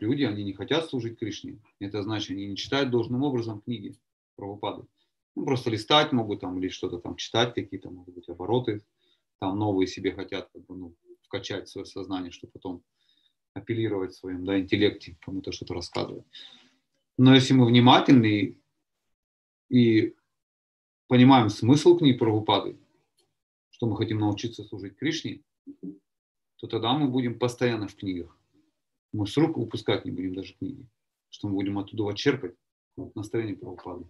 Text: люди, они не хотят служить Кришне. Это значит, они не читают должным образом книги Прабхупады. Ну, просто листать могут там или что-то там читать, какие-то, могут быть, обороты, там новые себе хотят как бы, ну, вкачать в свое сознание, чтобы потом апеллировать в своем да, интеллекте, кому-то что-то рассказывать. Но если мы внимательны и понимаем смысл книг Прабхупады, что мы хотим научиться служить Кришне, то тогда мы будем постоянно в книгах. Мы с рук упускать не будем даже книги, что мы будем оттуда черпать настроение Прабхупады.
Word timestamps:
люди, 0.00 0.24
они 0.24 0.44
не 0.44 0.52
хотят 0.52 0.88
служить 0.88 1.18
Кришне. 1.18 1.58
Это 1.78 2.02
значит, 2.02 2.30
они 2.30 2.46
не 2.46 2.56
читают 2.56 2.90
должным 2.90 3.22
образом 3.22 3.60
книги 3.60 3.94
Прабхупады. 4.36 4.86
Ну, 5.36 5.44
просто 5.44 5.70
листать 5.70 6.12
могут 6.12 6.40
там 6.40 6.58
или 6.58 6.68
что-то 6.68 6.98
там 6.98 7.16
читать, 7.16 7.54
какие-то, 7.54 7.90
могут 7.90 8.14
быть, 8.14 8.28
обороты, 8.28 8.82
там 9.40 9.58
новые 9.58 9.86
себе 9.86 10.12
хотят 10.12 10.48
как 10.52 10.64
бы, 10.66 10.76
ну, 10.76 10.96
вкачать 11.22 11.68
в 11.68 11.70
свое 11.70 11.86
сознание, 11.86 12.30
чтобы 12.30 12.52
потом 12.52 12.82
апеллировать 13.54 14.12
в 14.12 14.18
своем 14.18 14.44
да, 14.44 14.58
интеллекте, 14.58 15.16
кому-то 15.20 15.52
что-то 15.52 15.74
рассказывать. 15.74 16.24
Но 17.18 17.34
если 17.34 17.54
мы 17.54 17.66
внимательны 17.66 18.58
и 19.68 20.14
понимаем 21.06 21.48
смысл 21.48 21.96
книг 21.96 22.18
Прабхупады, 22.18 22.78
что 23.70 23.86
мы 23.86 23.96
хотим 23.96 24.18
научиться 24.18 24.64
служить 24.64 24.96
Кришне, 24.96 25.42
то 26.56 26.66
тогда 26.66 26.92
мы 26.92 27.08
будем 27.08 27.38
постоянно 27.38 27.88
в 27.88 27.94
книгах. 27.94 28.39
Мы 29.12 29.26
с 29.26 29.36
рук 29.36 29.56
упускать 29.56 30.04
не 30.04 30.12
будем 30.12 30.34
даже 30.34 30.54
книги, 30.54 30.86
что 31.30 31.48
мы 31.48 31.54
будем 31.54 31.78
оттуда 31.78 32.14
черпать 32.14 32.54
настроение 33.14 33.56
Прабхупады. 33.56 34.08